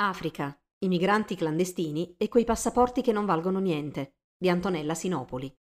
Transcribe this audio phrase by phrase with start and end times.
[0.00, 5.54] Africa, i migranti clandestini e quei passaporti che non valgono niente di Antonella Sinopoli.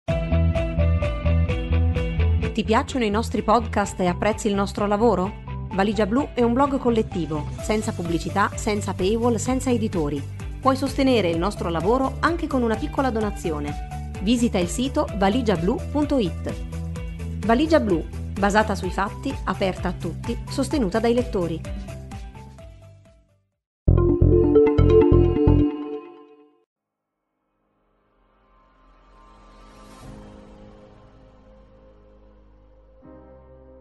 [2.53, 5.43] Ti piacciono i nostri podcast e apprezzi il nostro lavoro?
[5.73, 10.23] Valigia Blu è un blog collettivo, senza pubblicità, senza paywall, senza editori.
[10.61, 14.13] Puoi sostenere il nostro lavoro anche con una piccola donazione.
[14.23, 16.55] Visita il sito valigiablu.it.
[17.45, 18.07] Valigia Blu,
[18.39, 21.88] basata sui fatti, aperta a tutti, sostenuta dai lettori.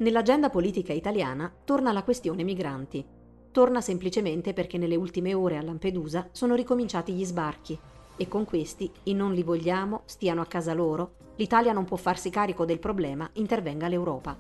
[0.08, 3.06] Nell'agenda politica italiana torna la questione migranti.
[3.52, 7.78] Torna semplicemente perché nelle ultime ore a Lampedusa sono ricominciati gli sbarchi
[8.16, 12.30] e con questi i non li vogliamo, stiano a casa loro, l'Italia non può farsi
[12.30, 14.38] carico del problema, intervenga l'Europa.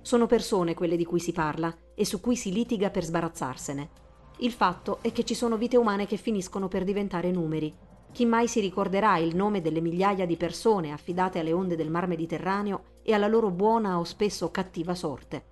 [0.00, 3.90] Sono persone quelle di cui si parla e su cui si litiga per sbarazzarsene.
[4.38, 7.70] Il fatto è che ci sono vite umane che finiscono per diventare numeri.
[8.12, 12.06] Chi mai si ricorderà il nome delle migliaia di persone affidate alle onde del Mar
[12.06, 15.44] Mediterraneo e alla loro buona o spesso cattiva sorte.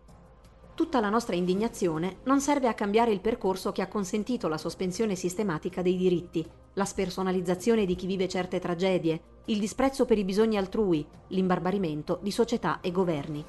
[0.74, 5.14] Tutta la nostra indignazione non serve a cambiare il percorso che ha consentito la sospensione
[5.14, 10.56] sistematica dei diritti, la spersonalizzazione di chi vive certe tragedie, il disprezzo per i bisogni
[10.56, 13.44] altrui, l'imbarbarimento di società e governi.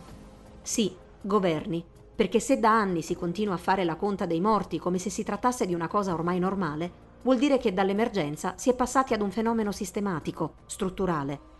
[0.61, 1.83] Sì, governi,
[2.15, 5.23] perché se da anni si continua a fare la conta dei morti come se si
[5.23, 6.91] trattasse di una cosa ormai normale,
[7.23, 11.53] vuol dire che dall'emergenza si è passati ad un fenomeno sistematico, strutturale.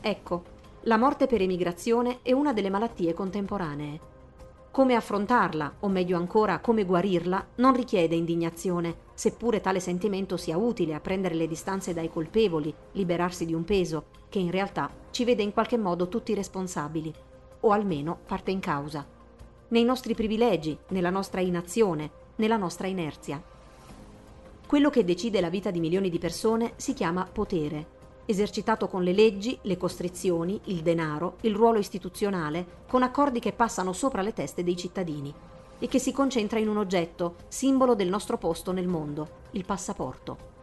[0.00, 0.54] Ecco,
[0.86, 3.98] la morte per emigrazione è una delle malattie contemporanee.
[4.70, 10.94] Come affrontarla, o meglio ancora come guarirla, non richiede indignazione, seppure tale sentimento sia utile
[10.94, 15.42] a prendere le distanze dai colpevoli, liberarsi di un peso, che in realtà ci vede
[15.42, 17.12] in qualche modo tutti responsabili,
[17.60, 19.04] o almeno parte in causa.
[19.68, 23.42] Nei nostri privilegi, nella nostra inazione, nella nostra inerzia.
[24.64, 27.94] Quello che decide la vita di milioni di persone si chiama potere
[28.26, 33.92] esercitato con le leggi, le costrizioni, il denaro, il ruolo istituzionale, con accordi che passano
[33.92, 35.32] sopra le teste dei cittadini
[35.78, 40.54] e che si concentra in un oggetto, simbolo del nostro posto nel mondo, il passaporto.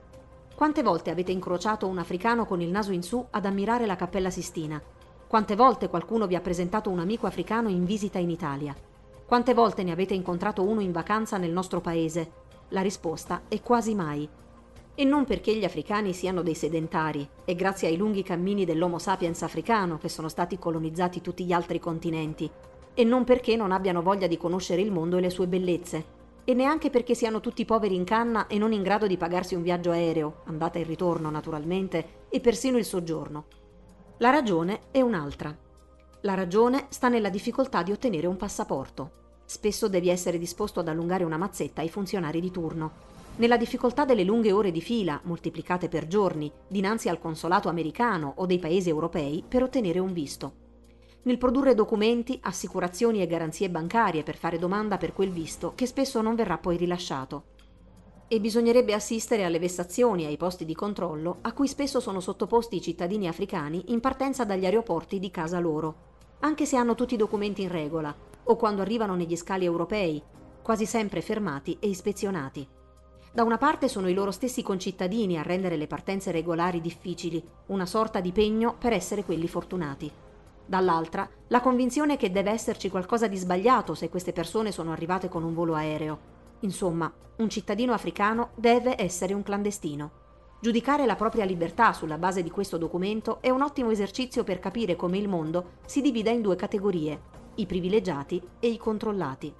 [0.55, 4.29] Quante volte avete incrociato un africano con il naso in su ad ammirare la Cappella
[4.29, 4.81] Sistina?
[5.27, 8.75] Quante volte qualcuno vi ha presentato un amico africano in visita in Italia?
[9.25, 12.41] Quante volte ne avete incontrato uno in vacanza nel nostro paese?
[12.69, 14.29] La risposta è quasi mai,
[14.95, 19.41] e non perché gli africani siano dei sedentari, è grazie ai lunghi cammini dell'Homo sapiens
[19.41, 22.49] africano che sono stati colonizzati tutti gli altri continenti,
[22.93, 26.53] e non perché non abbiano voglia di conoscere il mondo e le sue bellezze, e
[26.53, 29.89] neanche perché siano tutti poveri in canna e non in grado di pagarsi un viaggio
[29.89, 33.45] aereo, andata e ritorno naturalmente, e persino il soggiorno.
[34.17, 35.57] La ragione è un'altra.
[36.21, 39.21] La ragione sta nella difficoltà di ottenere un passaporto.
[39.45, 44.23] Spesso devi essere disposto ad allungare una mazzetta ai funzionari di turno nella difficoltà delle
[44.23, 49.43] lunghe ore di fila, moltiplicate per giorni, dinanzi al consolato americano o dei paesi europei
[49.47, 50.61] per ottenere un visto.
[51.23, 56.21] Nel produrre documenti, assicurazioni e garanzie bancarie per fare domanda per quel visto che spesso
[56.21, 57.45] non verrà poi rilasciato.
[58.27, 62.81] E bisognerebbe assistere alle vessazioni ai posti di controllo a cui spesso sono sottoposti i
[62.81, 66.11] cittadini africani in partenza dagli aeroporti di casa loro,
[66.41, 68.13] anche se hanno tutti i documenti in regola,
[68.43, 70.21] o quando arrivano negli scali europei,
[70.61, 72.67] quasi sempre fermati e ispezionati.
[73.33, 77.87] Da una parte sono i loro stessi concittadini a rendere le partenze regolari difficili, una
[77.87, 80.11] sorta di pegno per essere quelli fortunati.
[80.63, 85.43] Dall'altra, la convinzione che deve esserci qualcosa di sbagliato se queste persone sono arrivate con
[85.43, 86.19] un volo aereo.
[86.59, 90.11] Insomma, un cittadino africano deve essere un clandestino.
[90.61, 94.95] Giudicare la propria libertà sulla base di questo documento è un ottimo esercizio per capire
[94.95, 97.19] come il mondo si divida in due categorie,
[97.55, 99.51] i privilegiati e i controllati.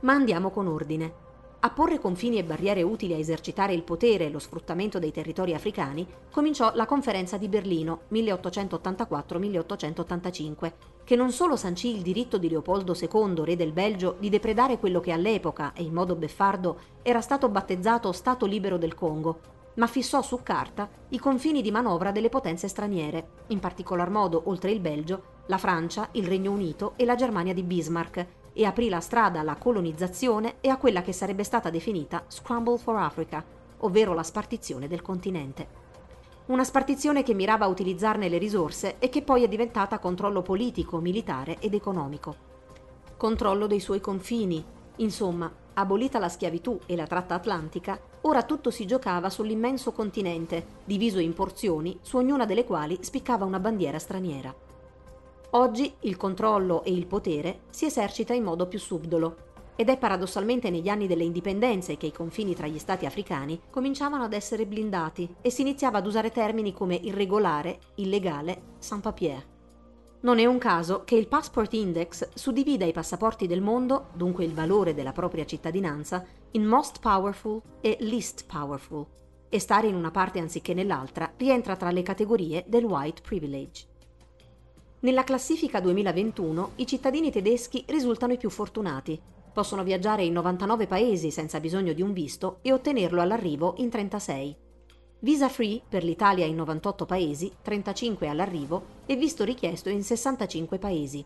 [0.00, 1.24] Ma andiamo con ordine.
[1.66, 5.52] A porre confini e barriere utili a esercitare il potere e lo sfruttamento dei territori
[5.52, 10.72] africani cominciò la conferenza di Berlino 1884-1885,
[11.02, 15.00] che non solo sancì il diritto di Leopoldo II, re del Belgio, di depredare quello
[15.00, 19.40] che all'epoca, e in modo beffardo, era stato battezzato Stato libero del Congo,
[19.74, 24.70] ma fissò su carta i confini di manovra delle potenze straniere, in particolar modo, oltre
[24.70, 28.26] il Belgio, la Francia, il Regno Unito e la Germania di Bismarck,
[28.58, 32.96] e aprì la strada alla colonizzazione e a quella che sarebbe stata definita Scramble for
[32.96, 33.44] Africa,
[33.80, 35.84] ovvero la spartizione del continente.
[36.46, 41.00] Una spartizione che mirava a utilizzarne le risorse e che poi è diventata controllo politico,
[41.00, 42.34] militare ed economico.
[43.18, 44.64] Controllo dei suoi confini,
[44.96, 51.18] insomma, abolita la schiavitù e la tratta atlantica, ora tutto si giocava sull'immenso continente, diviso
[51.18, 54.54] in porzioni, su ognuna delle quali spiccava una bandiera straniera.
[55.50, 59.44] Oggi il controllo e il potere si esercita in modo più subdolo.
[59.76, 64.24] ed è paradossalmente negli anni delle indipendenze che i confini tra gli stati africani cominciavano
[64.24, 69.54] ad essere blindati e si iniziava ad usare termini come irregolare, illegale, sans papier.
[70.20, 74.54] Non è un caso che il Passport Index suddivida i passaporti del mondo, dunque il
[74.54, 79.06] valore della propria cittadinanza, in most powerful e least powerful,
[79.48, 83.94] e stare in una parte anziché nell'altra rientra tra le categorie del white privilege.
[85.06, 89.16] Nella classifica 2021 i cittadini tedeschi risultano i più fortunati,
[89.52, 94.56] Possono viaggiare in 99 paesi senza bisogno di un visto e ottenerlo all'arrivo in 36.
[95.20, 101.24] Visa free per l'Italia in 98 paesi, 35 all'arrivo e visto richiesto in 65 paesi.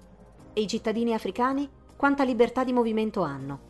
[0.52, 1.66] E i cittadini africani
[1.96, 3.60] quanta libertà di movimento hanno?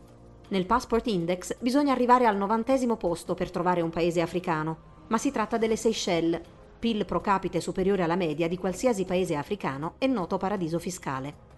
[0.49, 5.31] Nel Passport Index bisogna arrivare al novantesimo posto per trovare un paese africano, ma si
[5.31, 6.41] tratta delle Seychelles,
[6.81, 11.49] PIL pro capite superiore alla media di qualsiasi paese africano e noto paradiso fiscale.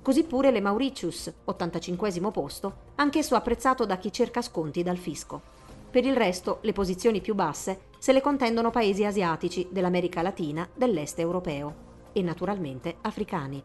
[0.00, 5.42] Così pure le Mauritius, 85 posto, anch'esso apprezzato da chi cerca sconti dal fisco.
[5.90, 11.18] Per il resto, le posizioni più basse se le contendono paesi asiatici, dell'America Latina, dell'est
[11.18, 13.62] europeo e naturalmente africani.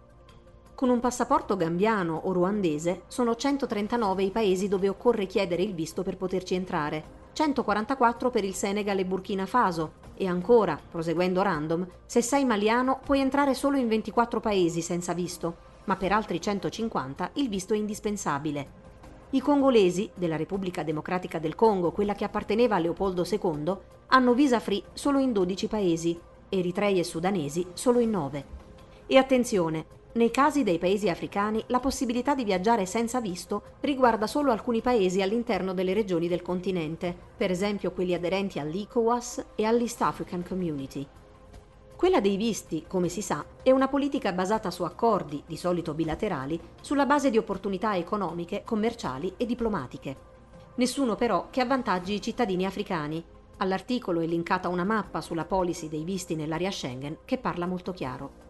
[0.75, 6.03] Con un passaporto gambiano o ruandese sono 139 i paesi dove occorre chiedere il visto
[6.03, 12.21] per poterci entrare, 144 per il Senegal e Burkina Faso e ancora, proseguendo random, se
[12.21, 17.49] sei maliano puoi entrare solo in 24 paesi senza visto, ma per altri 150 il
[17.49, 18.83] visto è indispensabile.
[19.31, 23.75] I congolesi, della Repubblica Democratica del Congo, quella che apparteneva a Leopoldo II,
[24.07, 26.19] hanno visa free solo in 12 paesi,
[26.49, 28.45] eritrei e sudanesi solo in 9.
[29.07, 29.85] E attenzione,
[30.15, 35.21] nei casi dei paesi africani la possibilità di viaggiare senza visto riguarda solo alcuni paesi
[35.21, 41.05] all'interno delle regioni del continente, per esempio quelli aderenti all'ECOWAS e all'East African Community.
[41.97, 46.57] Quella dei visti, come si sa, è una politica basata su accordi, di solito bilaterali,
[46.81, 50.15] sulla base di opportunità economiche, commerciali e diplomatiche.
[50.75, 53.21] Nessuno però che avvantaggi i cittadini africani.
[53.57, 58.44] All'articolo è linkata una mappa sulla policy dei visti nell'area Schengen che parla molto chiaro.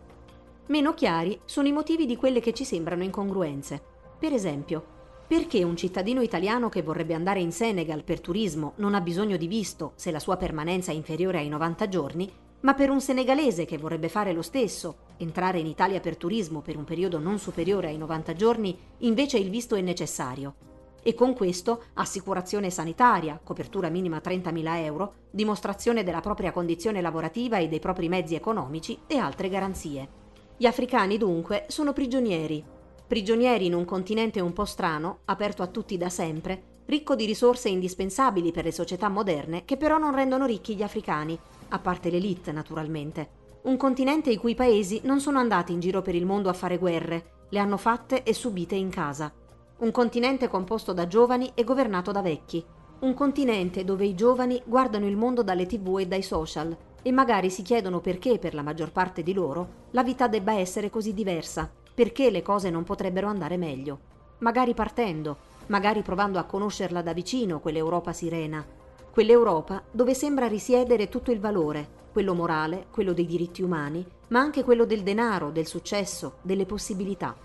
[0.67, 3.79] Meno chiari sono i motivi di quelle che ci sembrano incongruenze.
[4.17, 4.83] Per esempio,
[5.27, 9.45] perché un cittadino italiano che vorrebbe andare in Senegal per turismo non ha bisogno di
[9.45, 12.31] visto se la sua permanenza è inferiore ai 90 giorni,
[12.61, 16.77] ma per un senegalese che vorrebbe fare lo stesso, entrare in Italia per turismo per
[16.77, 20.55] un periodo non superiore ai 90 giorni, invece il visto è necessario.
[21.03, 27.67] E con questo assicurazione sanitaria, copertura minima 30.000 euro, dimostrazione della propria condizione lavorativa e
[27.67, 30.24] dei propri mezzi economici e altre garanzie.
[30.57, 32.63] Gli africani dunque sono prigionieri.
[33.05, 37.67] Prigionieri in un continente un po' strano, aperto a tutti da sempre, ricco di risorse
[37.67, 41.37] indispensabili per le società moderne che però non rendono ricchi gli africani
[41.69, 43.43] a parte l'elite naturalmente.
[43.63, 46.77] Un continente i cui paesi non sono andati in giro per il mondo a fare
[46.77, 49.33] guerre, le hanno fatte e subite in casa.
[49.79, 52.63] Un continente composto da giovani e governato da vecchi.
[52.99, 57.51] Un continente dove i giovani guardano il mondo dalle tv e dai social e magari
[57.51, 61.69] si chiedono perché per la maggior parte di loro la vita debba essere così diversa,
[61.93, 63.99] perché le cose non potrebbero andare meglio.
[64.39, 65.37] Magari partendo,
[65.67, 68.65] magari provando a conoscerla da vicino quell'Europa sirena,
[69.11, 74.63] quell'Europa dove sembra risiedere tutto il valore, quello morale, quello dei diritti umani, ma anche
[74.63, 77.35] quello del denaro, del successo, delle possibilità.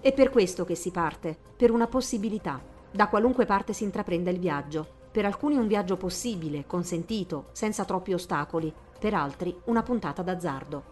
[0.00, 4.38] È per questo che si parte, per una possibilità, da qualunque parte si intraprenda il
[4.38, 5.00] viaggio.
[5.12, 10.82] Per alcuni un viaggio possibile, consentito, senza troppi ostacoli, per altri una puntata d'azzardo.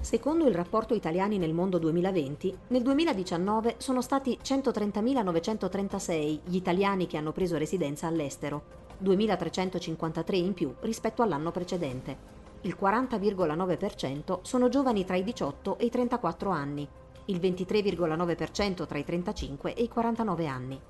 [0.00, 7.18] Secondo il rapporto Italiani nel mondo 2020, nel 2019 sono stati 130.936 gli italiani che
[7.18, 8.62] hanno preso residenza all'estero,
[9.02, 12.16] 2.353 in più rispetto all'anno precedente.
[12.62, 16.88] Il 40,9% sono giovani tra i 18 e i 34 anni,
[17.26, 20.80] il 23,9% tra i 35 e i 49 anni.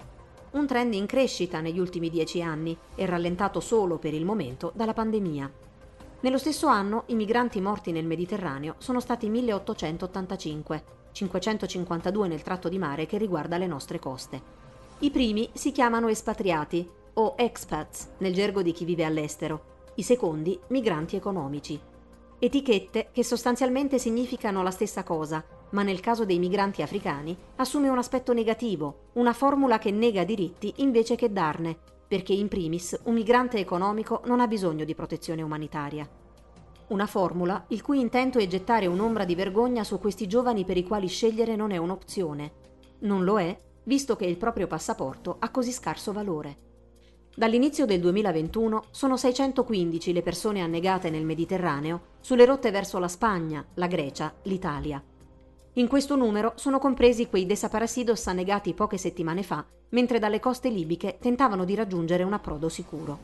[0.55, 4.93] Un trend in crescita negli ultimi dieci anni e rallentato solo per il momento dalla
[4.93, 5.51] pandemia.
[6.21, 12.79] Nello stesso anno i migranti morti nel Mediterraneo sono stati 1885, 552 nel tratto di
[12.79, 14.41] mare che riguarda le nostre coste.
[15.01, 19.65] I primi si chiamano espatriati o expats nel gergo di chi vive all'estero,
[19.97, 21.81] i secondi migranti economici.
[22.39, 25.45] Etichette che sostanzialmente significano la stessa cosa,
[25.75, 30.73] ma nel caso dei migranti africani assume un aspetto negativo, una formula che nega diritti
[30.77, 31.77] invece che darne,
[32.07, 36.09] perché in primis un migrante economico non ha bisogno di protezione umanitaria.
[36.87, 40.85] Una formula il cui intento è gettare un'ombra di vergogna su questi giovani per i
[40.85, 42.53] quali scegliere non è un'opzione.
[43.01, 46.59] Non lo è, visto che il proprio passaporto ha così scarso valore.
[47.35, 53.65] Dall'inizio del 2021 sono 615 le persone annegate nel Mediterraneo sulle rotte verso la Spagna,
[53.75, 55.03] la Grecia, l'Italia.
[55.77, 61.19] In questo numero sono compresi quei desaparecidos annegati poche settimane fa, mentre dalle coste libiche
[61.21, 63.19] tentavano di raggiungere un approdo sicuro.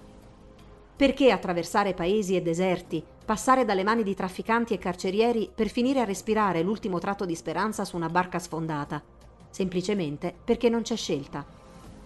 [0.97, 6.05] Perché attraversare paesi e deserti, passare dalle mani di trafficanti e carcerieri per finire a
[6.05, 9.01] respirare l'ultimo tratto di speranza su una barca sfondata?
[9.49, 11.47] Semplicemente perché non c'è scelta.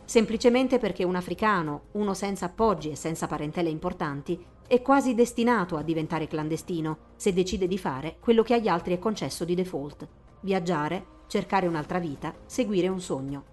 [0.05, 5.83] Semplicemente perché un africano, uno senza appoggi e senza parentele importanti, è quasi destinato a
[5.83, 10.07] diventare clandestino se decide di fare quello che agli altri è concesso di default
[10.45, 13.45] viaggiare, cercare un'altra vita, seguire un sogno.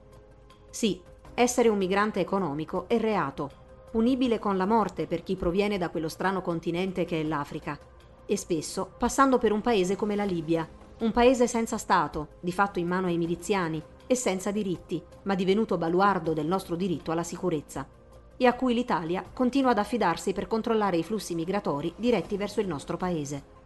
[0.70, 1.02] Sì,
[1.34, 3.50] essere un migrante economico è reato,
[3.90, 7.80] punibile con la morte per chi proviene da quello strano continente che è l'Africa,
[8.26, 10.68] e spesso passando per un paese come la Libia,
[11.00, 15.78] un paese senza Stato, di fatto in mano ai miliziani, e senza diritti, ma divenuto
[15.78, 17.88] baluardo del nostro diritto alla sicurezza,
[18.36, 22.68] e a cui l'Italia continua ad affidarsi per controllare i flussi migratori diretti verso il
[22.68, 23.60] nostro paese.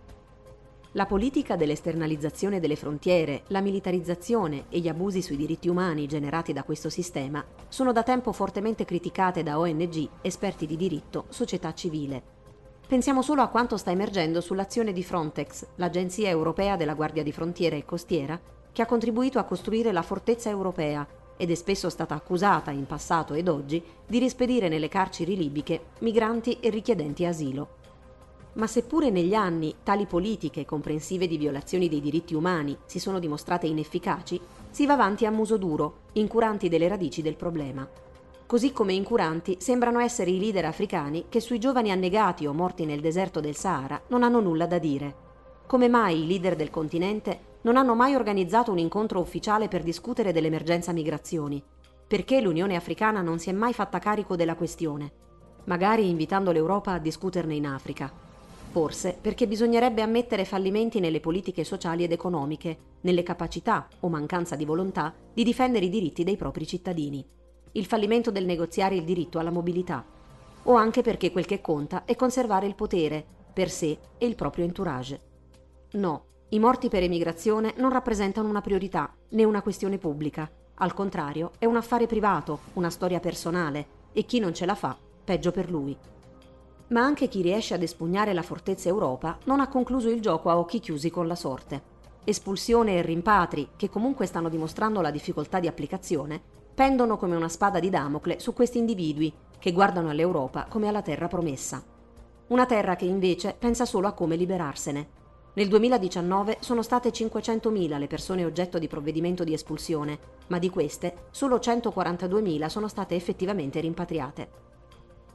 [0.95, 6.63] La politica dell'esternalizzazione delle frontiere, la militarizzazione e gli abusi sui diritti umani generati da
[6.63, 12.23] questo sistema sono da tempo fortemente criticate da ONG, esperti di diritto, società civile.
[12.87, 17.75] Pensiamo solo a quanto sta emergendo sull'azione di Frontex, l'Agenzia europea della Guardia di Frontiera
[17.75, 18.39] e Costiera,
[18.71, 23.33] che ha contribuito a costruire la fortezza europea ed è spesso stata accusata in passato
[23.33, 27.83] ed oggi di rispedire nelle carceri libiche migranti e richiedenti asilo.
[28.55, 33.67] Ma seppure negli anni tali politiche comprensive di violazioni dei diritti umani si sono dimostrate
[33.67, 37.88] inefficaci, si va avanti a muso duro, incuranti delle radici del problema.
[38.45, 43.01] Così come incuranti sembrano essere i leader africani che sui giovani annegati o morti nel
[43.01, 45.24] deserto del Sahara non hanno nulla da dire.
[45.65, 50.31] Come mai i leader del continente non hanno mai organizzato un incontro ufficiale per discutere
[50.31, 51.62] dell'emergenza migrazioni?
[52.07, 55.12] Perché l'Unione Africana non si è mai fatta carico della questione?
[55.65, 58.25] Magari invitando l'Europa a discuterne in Africa.
[58.75, 64.65] Forse perché bisognerebbe ammettere fallimenti nelle politiche sociali ed economiche, nelle capacità o mancanza di
[64.65, 67.25] volontà di difendere i diritti dei propri cittadini.
[67.72, 70.03] Il fallimento del negoziare il diritto alla mobilità.
[70.63, 74.65] O anche perché quel che conta è conservare il potere, per sé e il proprio
[74.65, 75.22] entourage.
[75.91, 80.51] No, i morti per emigrazione non rappresentano una priorità né una questione pubblica.
[80.79, 84.98] Al contrario, è un affare privato, una storia personale, e chi non ce la fa,
[85.24, 85.98] peggio per lui
[86.88, 90.58] ma anche chi riesce ad espugnare la fortezza Europa non ha concluso il gioco a
[90.58, 91.94] occhi chiusi con la sorte.
[92.24, 96.42] Espulsione e rimpatri, che comunque stanno dimostrando la difficoltà di applicazione,
[96.74, 101.27] pendono come una spada di Damocle su questi individui che guardano all'Europa come alla terra
[101.27, 101.84] promessa.
[102.48, 105.08] Una terra che invece pensa solo a come liberarsene.
[105.54, 111.27] Nel 2019 sono state 500.000 le persone oggetto di provvedimento di espulsione, ma di queste
[111.32, 114.75] solo 142.000 sono state effettivamente rimpatriate.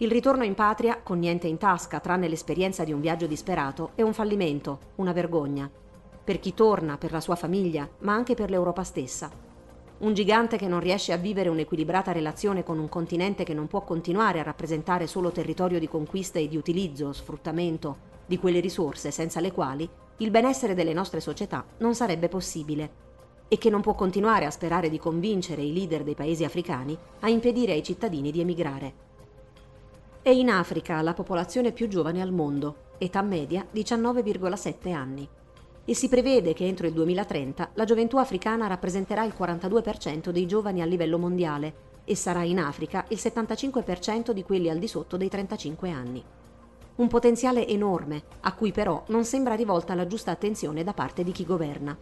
[0.02, 4.00] Il ritorno in patria, con niente in tasca tranne l'esperienza di un viaggio disperato, è
[4.00, 5.70] un fallimento, una vergogna.
[6.24, 9.30] Per chi torna, per la sua famiglia, ma anche per l'Europa stessa.
[9.98, 13.82] Un gigante che non riesce a vivere un'equilibrata relazione con un continente che non può
[13.82, 19.38] continuare a rappresentare solo territorio di conquista e di utilizzo, sfruttamento di quelle risorse senza
[19.40, 22.90] le quali il benessere delle nostre società non sarebbe possibile
[23.48, 27.28] e che non può continuare a sperare di convincere i leader dei paesi africani a
[27.28, 29.08] impedire ai cittadini di emigrare.
[30.22, 35.26] È in Africa la popolazione più giovane al mondo, età media 19,7 anni.
[35.82, 40.82] E si prevede che entro il 2030 la gioventù africana rappresenterà il 42% dei giovani
[40.82, 45.30] a livello mondiale e sarà in Africa il 75% di quelli al di sotto dei
[45.30, 46.22] 35 anni.
[46.96, 51.32] Un potenziale enorme, a cui però non sembra rivolta la giusta attenzione da parte di
[51.32, 51.96] chi governa.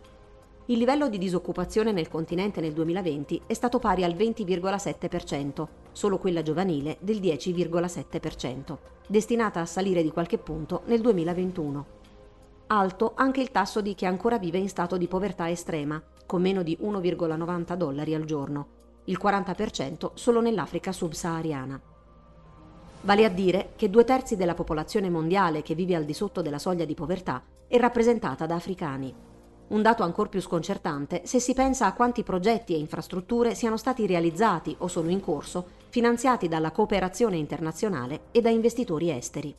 [0.67, 5.67] Il livello di disoccupazione nel continente nel 2020 è stato pari al 20,7%,
[5.99, 8.77] solo quella giovanile del 10,7%,
[9.09, 11.87] destinata a salire di qualche punto nel 2021.
[12.69, 16.63] Alto anche il tasso di chi ancora vive in stato di povertà estrema, con meno
[16.63, 18.67] di 1,90 dollari al giorno,
[19.07, 21.81] il 40% solo nell'Africa subsahariana.
[23.01, 26.61] Vale a dire che due terzi della popolazione mondiale che vive al di sotto della
[26.61, 29.13] soglia di povertà è rappresentata da africani.
[29.69, 34.07] Un dato ancora più sconcertante se si pensa a quanti progetti e infrastrutture siano stati
[34.07, 39.55] realizzati o sono in corso, finanziati dalla cooperazione internazionale e da investitori esteri.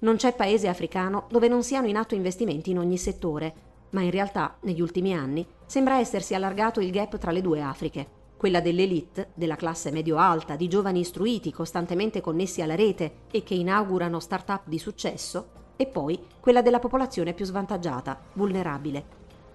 [0.00, 4.10] Non c'è paese africano dove non siano in atto investimenti in ogni settore, ma in
[4.10, 8.06] realtà, negli ultimi anni, sembra essersi allargato il gap tra le due Afriche,
[8.36, 14.20] quella dell'elite, della classe medio-alta, di giovani istruiti costantemente connessi alla rete e che inaugurano
[14.20, 19.04] start-up di successo, e poi quella della popolazione più svantaggiata, vulnerabile.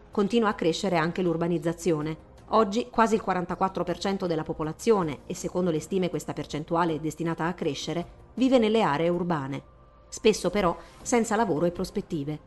[0.09, 2.31] Continua a crescere anche l'urbanizzazione.
[2.49, 7.53] Oggi quasi il 44% della popolazione, e secondo le stime questa percentuale è destinata a
[7.53, 9.63] crescere, vive nelle aree urbane,
[10.07, 12.39] spesso però senza lavoro e prospettive.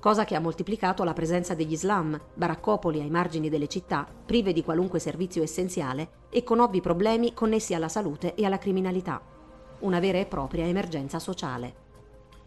[0.00, 4.64] cosa che ha moltiplicato la presenza degli slam, baraccopoli ai margini delle città, prive di
[4.64, 9.20] qualunque servizio essenziale e con ovvi problemi connessi alla salute e alla criminalità.
[9.80, 11.88] Una vera e propria emergenza sociale.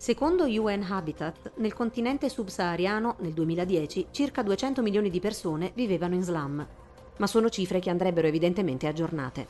[0.04, 6.24] Secondo UN Habitat, nel continente subsahariano nel 2010 circa 200 milioni di persone vivevano in
[6.24, 6.68] slam,
[7.16, 9.48] ma sono cifre che andrebbero evidentemente aggiornate.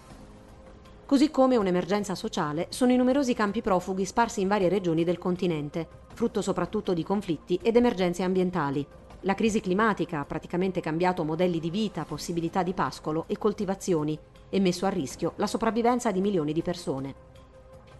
[1.07, 5.87] Così come un'emergenza sociale sono i numerosi campi profughi sparsi in varie regioni del continente,
[6.13, 8.85] frutto soprattutto di conflitti ed emergenze ambientali.
[9.21, 14.15] La crisi climatica ha praticamente cambiato modelli di vita, possibilità di pascolo e coltivazioni
[14.51, 17.32] e messo a rischio la sopravvivenza di milioni di persone.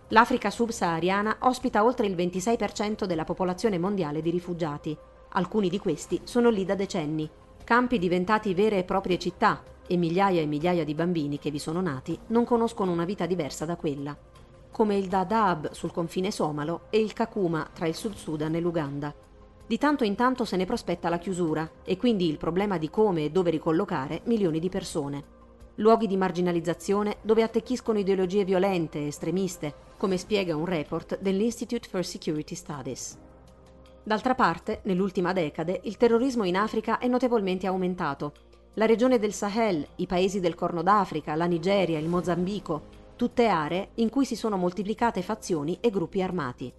[0.10, 4.96] L'Africa subsahariana ospita oltre il 26% della popolazione mondiale di rifugiati.
[5.30, 7.30] Alcuni di questi sono lì da decenni.
[7.64, 11.82] Campi diventati vere e proprie città, e migliaia e migliaia di bambini che vi sono
[11.82, 14.16] nati non conoscono una vita diversa da quella,
[14.72, 19.14] come il Dadaab sul confine somalo e il Kakuma tra il Sud Sudan e l'Uganda.
[19.66, 23.26] Di tanto in tanto se ne prospetta la chiusura e quindi il problema di come
[23.26, 25.42] e dove ricollocare milioni di persone.
[25.78, 32.06] Luoghi di marginalizzazione dove attecchiscono ideologie violente e estremiste, come spiega un report dell'Institute for
[32.06, 33.18] Security Studies.
[34.04, 38.34] D'altra parte, nell'ultima decade, il terrorismo in Africa è notevolmente aumentato
[38.76, 43.90] la regione del Sahel, i paesi del Corno d'Africa, la Nigeria, il Mozambico, tutte aree
[43.96, 46.74] in cui si sono moltiplicate fazioni e gruppi armati.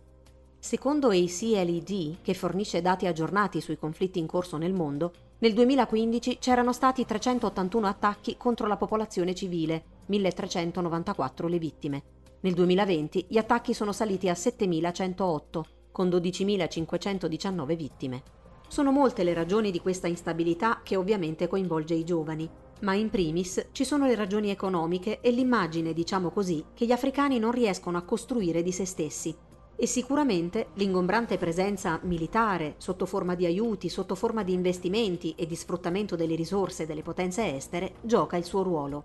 [0.59, 5.13] Secondo ACLED, che fornisce dati aggiornati sui conflitti in corso nel mondo,
[5.45, 12.03] nel 2015 c'erano stati 381 attacchi contro la popolazione civile, 1394 le vittime.
[12.41, 18.23] Nel 2020 gli attacchi sono saliti a 7108, con 12.519 vittime.
[18.69, 22.49] Sono molte le ragioni di questa instabilità che ovviamente coinvolge i giovani,
[22.81, 27.39] ma in primis ci sono le ragioni economiche e l'immagine, diciamo così, che gli africani
[27.39, 29.37] non riescono a costruire di se stessi.
[29.77, 35.57] E sicuramente l'ingombrante presenza militare, sotto forma di aiuti, sotto forma di investimenti e di
[35.57, 39.05] sfruttamento delle risorse delle potenze estere, gioca il suo ruolo.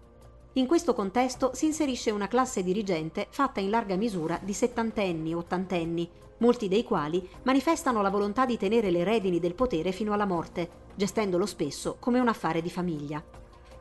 [0.54, 6.10] In questo contesto si inserisce una classe dirigente fatta in larga misura di settantenni, ottantenni,
[6.38, 10.88] molti dei quali manifestano la volontà di tenere le redini del potere fino alla morte,
[10.96, 13.24] gestendolo spesso come un affare di famiglia.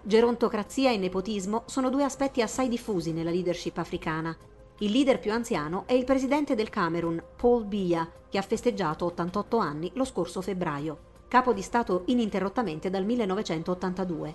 [0.03, 4.37] Gerontocrazia e nepotismo sono due aspetti assai diffusi nella leadership africana.
[4.81, 9.57] Il leader più anziano è il presidente del Camerun, Paul Biya, che ha festeggiato 88
[9.57, 14.35] anni lo scorso febbraio, capo di Stato ininterrottamente dal 1982.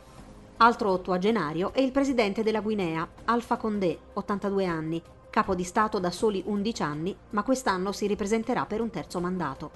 [0.58, 6.12] Altro ottuagenario è il presidente della Guinea, Alpha Condé, 82 anni, capo di Stato da
[6.12, 9.72] soli 11 anni, ma quest'anno si ripresenterà per un terzo mandato.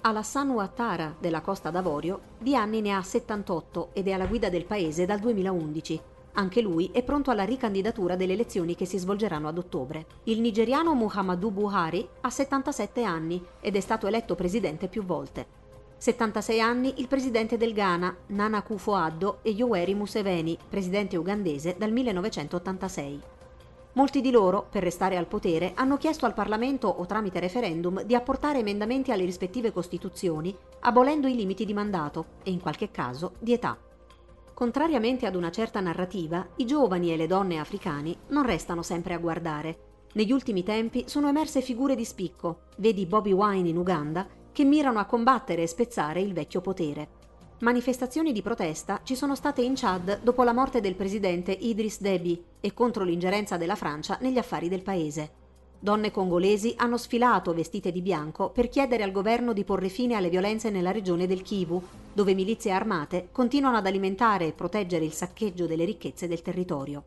[0.00, 4.64] Alassane Ouattara, della Costa d'Avorio, di anni ne ha 78 ed è alla guida del
[4.64, 6.00] paese dal 2011.
[6.32, 10.06] Anche lui è pronto alla ricandidatura delle elezioni che si svolgeranno ad ottobre.
[10.24, 15.58] Il nigeriano Muhammadu Buhari ha 77 anni ed è stato eletto presidente più volte.
[15.96, 23.20] 76 anni il presidente del Ghana, Nana Akufo-Addo, e Yoweri Museveni, presidente ugandese dal 1986.
[23.94, 28.14] Molti di loro, per restare al potere, hanno chiesto al Parlamento o tramite referendum di
[28.14, 33.52] apportare emendamenti alle rispettive Costituzioni, abolendo i limiti di mandato e, in qualche caso, di
[33.52, 33.76] età.
[34.60, 39.18] Contrariamente ad una certa narrativa, i giovani e le donne africani non restano sempre a
[39.18, 39.78] guardare.
[40.12, 44.98] Negli ultimi tempi sono emerse figure di spicco, vedi Bobby Wine in Uganda, che mirano
[44.98, 47.08] a combattere e spezzare il vecchio potere.
[47.60, 52.44] Manifestazioni di protesta ci sono state in Chad dopo la morte del presidente Idris Deby
[52.60, 55.39] e contro l'ingerenza della Francia negli affari del paese.
[55.82, 60.28] Donne congolesi hanno sfilato vestite di bianco per chiedere al governo di porre fine alle
[60.28, 65.66] violenze nella regione del Kivu, dove milizie armate continuano ad alimentare e proteggere il saccheggio
[65.66, 67.06] delle ricchezze del territorio.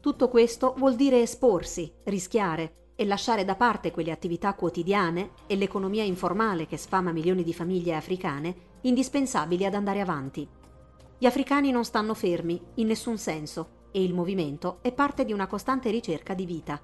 [0.00, 6.02] Tutto questo vuol dire esporsi, rischiare e lasciare da parte quelle attività quotidiane e l'economia
[6.02, 10.48] informale che sfama milioni di famiglie africane indispensabili ad andare avanti.
[11.18, 15.46] Gli africani non stanno fermi, in nessun senso, e il movimento è parte di una
[15.46, 16.80] costante ricerca di vita.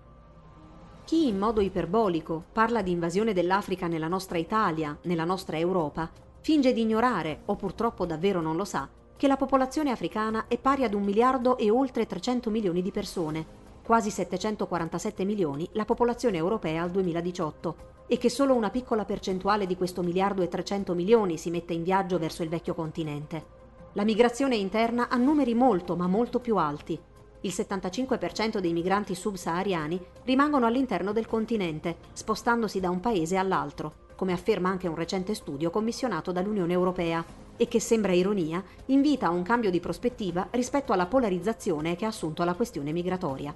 [1.07, 6.73] Chi in modo iperbolico parla di invasione dell'Africa nella nostra Italia, nella nostra Europa, finge
[6.73, 10.95] di ignorare, o purtroppo davvero non lo sa, che la popolazione africana è pari ad
[10.95, 13.47] un miliardo e oltre 300 milioni di persone,
[13.85, 17.77] quasi 747 milioni la popolazione europea al 2018,
[18.09, 21.85] e che solo una piccola percentuale di questo miliardo e 300 milioni si mette in
[21.85, 23.45] viaggio verso il vecchio continente.
[23.93, 27.01] La migrazione interna ha numeri molto ma molto più alti.
[27.47, 34.33] Il 75% dei migranti subsahariani rimangono all'interno del continente, spostandosi da un paese all'altro, come
[34.33, 37.25] afferma anche un recente studio commissionato dall'Unione Europea,
[37.57, 42.09] e che sembra ironia, invita a un cambio di prospettiva rispetto alla polarizzazione che ha
[42.09, 43.55] assunto la questione migratoria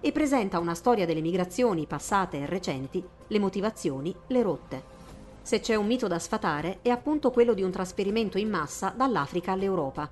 [0.00, 4.82] e presenta una storia delle migrazioni passate e recenti, le motivazioni, le rotte.
[5.42, 9.50] Se c'è un mito da sfatare è appunto quello di un trasferimento in massa dall'Africa
[9.50, 10.08] all'Europa.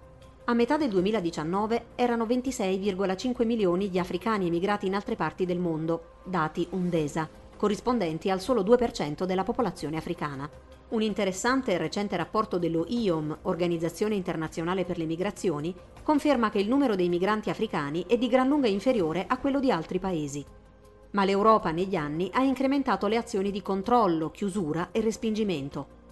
[0.46, 6.16] A metà del 2019 erano 26,5 milioni gli africani emigrati in altre parti del mondo,
[6.22, 7.26] dati UNDESA,
[7.56, 10.46] corrispondenti al solo 2% della popolazione africana.
[10.90, 16.68] Un interessante e recente rapporto dello IOM, Organizzazione Internazionale per le Migrazioni, conferma che il
[16.68, 20.44] numero dei migranti africani è di gran lunga inferiore a quello di altri paesi.
[21.12, 26.02] Ma l'Europa negli anni ha incrementato le azioni di controllo, chiusura e respingimento.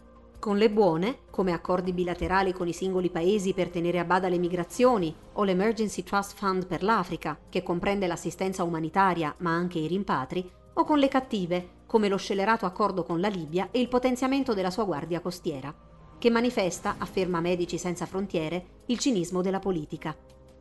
[0.42, 4.38] Con le buone, come accordi bilaterali con i singoli paesi per tenere a bada le
[4.38, 10.50] migrazioni o l'Emergency Trust Fund per l'Africa, che comprende l'assistenza umanitaria ma anche i rimpatri,
[10.72, 14.72] o con le cattive, come lo scellerato accordo con la Libia e il potenziamento della
[14.72, 15.72] sua guardia costiera,
[16.18, 20.12] che manifesta, afferma Medici Senza Frontiere, il cinismo della politica.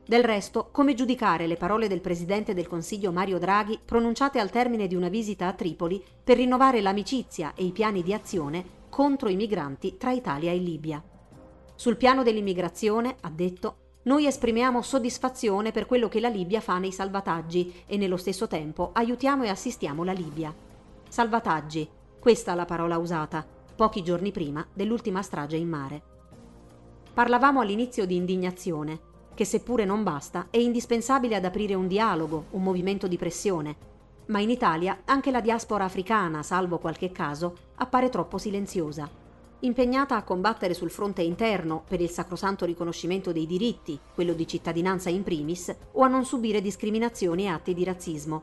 [0.05, 4.85] Del resto, come giudicare le parole del Presidente del Consiglio Mario Draghi pronunciate al termine
[4.85, 9.37] di una visita a Tripoli per rinnovare l'amicizia e i piani di azione contro i
[9.37, 11.01] migranti tra Italia e Libia?
[11.75, 16.91] Sul piano dell'immigrazione, ha detto, noi esprimiamo soddisfazione per quello che la Libia fa nei
[16.91, 20.53] salvataggi e nello stesso tempo aiutiamo e assistiamo la Libia.
[21.07, 21.87] Salvataggi,
[22.19, 26.01] questa è la parola usata, pochi giorni prima dell'ultima strage in mare.
[27.13, 28.99] Parlavamo all'inizio di indignazione,
[29.33, 33.89] che seppure non basta, è indispensabile ad aprire un dialogo, un movimento di pressione.
[34.31, 39.21] Ma in Italia anche la diaspora africana, salvo qualche caso, appare troppo silenziosa
[39.63, 45.09] impegnata a combattere sul fronte interno per il sacrosanto riconoscimento dei diritti, quello di cittadinanza
[45.09, 48.41] in primis, o a non subire discriminazioni e atti di razzismo.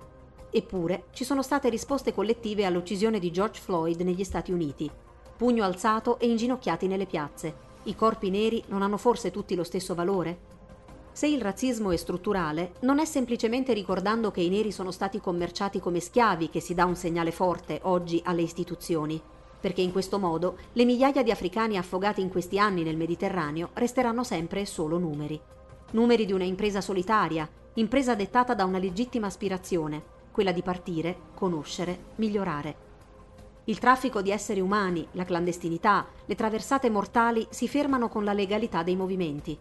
[0.51, 4.91] Eppure ci sono state risposte collettive all'uccisione di George Floyd negli Stati Uniti.
[5.37, 7.67] Pugno alzato e inginocchiati nelle piazze.
[7.85, 10.48] I corpi neri non hanno forse tutti lo stesso valore?
[11.19, 15.81] Se il razzismo è strutturale, non è semplicemente ricordando che i neri sono stati commerciati
[15.81, 19.21] come schiavi che si dà un segnale forte oggi alle istituzioni
[19.59, 24.23] perché in questo modo le migliaia di africani affogati in questi anni nel Mediterraneo resteranno
[24.23, 25.41] sempre solo numeri.
[25.91, 30.01] Numeri di una impresa solitaria, impresa dettata da una legittima aspirazione,
[30.31, 32.77] quella di partire, conoscere, migliorare.
[33.65, 38.85] Il traffico di esseri umani, la clandestinità, le traversate mortali si fermano con la legalità
[38.85, 39.59] dei movimenti.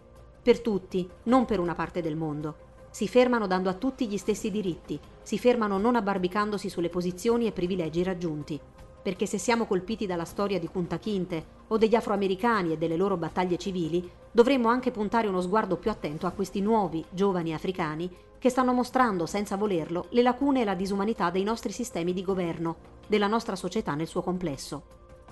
[0.48, 2.86] Per tutti, non per una parte del mondo.
[2.88, 7.52] Si fermano dando a tutti gli stessi diritti, si fermano non abbarbicandosi sulle posizioni e
[7.52, 8.58] privilegi raggiunti
[9.02, 13.18] perché se siamo colpiti dalla storia di Kunta Kinte o degli afroamericani e delle loro
[13.18, 18.48] battaglie civili, dovremmo anche puntare uno sguardo più attento a questi nuovi, giovani africani che
[18.48, 23.26] stanno mostrando, senza volerlo, le lacune e la disumanità dei nostri sistemi di governo, della
[23.26, 24.82] nostra società nel suo complesso.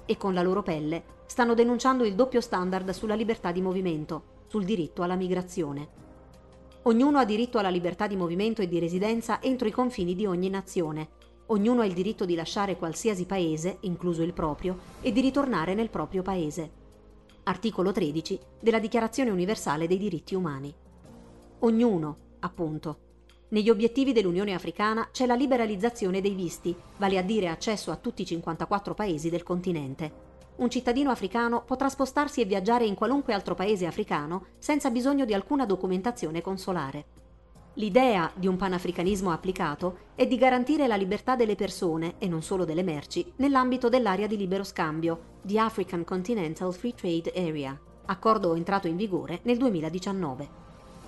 [0.05, 4.65] E con la loro pelle stanno denunciando il doppio standard sulla libertà di movimento, sul
[4.65, 5.89] diritto alla migrazione.
[6.83, 10.49] Ognuno ha diritto alla libertà di movimento e di residenza entro i confini di ogni
[10.49, 11.09] nazione,
[11.49, 15.91] Ognuno ha il diritto di lasciare qualsiasi paese, incluso il proprio, e di ritornare nel
[15.91, 16.85] proprio paese.
[17.45, 20.75] Articolo 13 della Dichiarazione universale dei diritti umani.
[21.61, 22.99] Ognuno, appunto.
[23.51, 28.23] Negli obiettivi dell'Unione Africana c'è la liberalizzazione dei visti, vale a dire accesso a tutti
[28.23, 30.26] i 54 paesi del continente.
[30.57, 35.35] Un cittadino africano potrà spostarsi e viaggiare in qualunque altro paese africano senza bisogno di
[35.35, 37.05] alcuna documentazione consolare.
[37.75, 42.65] L'idea di un panafricanismo applicato è di garantire la libertà delle persone, e non solo
[42.65, 48.89] delle merci, nell'ambito dell'area di libero scambio, the African Continental Free Trade Area, accordo entrato
[48.89, 50.49] in vigore nel 2019.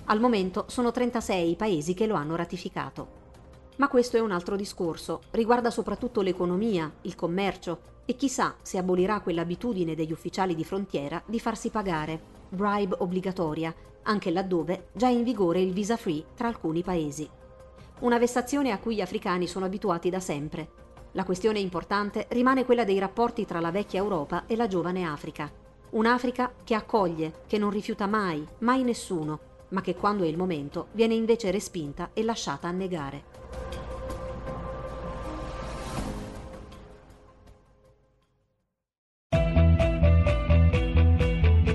[0.05, 3.18] Al momento sono 36 i paesi che lo hanno ratificato.
[3.79, 9.21] Ma questo è un altro discorso, riguarda soprattutto l'economia, il commercio e chissà se abolirà
[9.21, 15.23] quell'abitudine degli ufficiali di frontiera di farsi pagare, bribe obbligatoria, anche laddove già è in
[15.23, 17.29] vigore il visa free tra alcuni paesi.
[17.99, 20.67] Una vessazione a cui gli africani sono abituati da sempre.
[21.13, 25.49] La questione importante rimane quella dei rapporti tra la vecchia Europa e la giovane Africa.
[25.91, 29.39] Un'Africa che accoglie, che non rifiuta mai, mai nessuno,
[29.69, 33.28] ma che quando è il momento viene invece respinta e lasciata annegare.